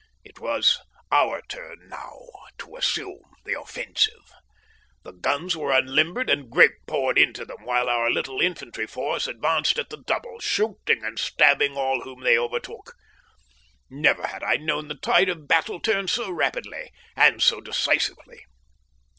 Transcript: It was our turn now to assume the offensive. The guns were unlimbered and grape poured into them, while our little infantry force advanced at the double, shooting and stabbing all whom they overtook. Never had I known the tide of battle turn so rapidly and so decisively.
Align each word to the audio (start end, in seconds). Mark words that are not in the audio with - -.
It 0.23 0.39
was 0.39 0.79
our 1.11 1.43
turn 1.47 1.87
now 1.87 2.19
to 2.57 2.75
assume 2.75 3.21
the 3.45 3.53
offensive. 3.61 4.33
The 5.03 5.11
guns 5.11 5.55
were 5.55 5.71
unlimbered 5.71 6.27
and 6.27 6.49
grape 6.49 6.71
poured 6.87 7.19
into 7.19 7.45
them, 7.45 7.63
while 7.65 7.87
our 7.87 8.09
little 8.09 8.41
infantry 8.41 8.87
force 8.87 9.27
advanced 9.27 9.77
at 9.77 9.91
the 9.91 9.97
double, 10.01 10.39
shooting 10.39 11.03
and 11.05 11.19
stabbing 11.19 11.77
all 11.77 12.01
whom 12.01 12.21
they 12.23 12.35
overtook. 12.39 12.95
Never 13.91 14.25
had 14.25 14.41
I 14.43 14.55
known 14.55 14.87
the 14.87 14.95
tide 14.95 15.29
of 15.29 15.47
battle 15.47 15.79
turn 15.79 16.07
so 16.07 16.31
rapidly 16.31 16.91
and 17.15 17.43
so 17.43 17.61
decisively. 17.61 18.43